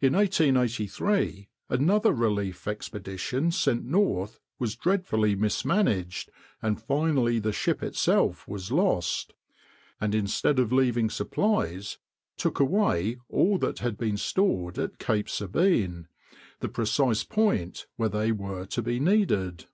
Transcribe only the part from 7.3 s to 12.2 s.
the ship itself was lost, and, instead of leaving supplies,